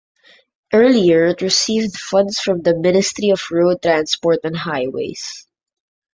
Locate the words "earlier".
0.73-1.27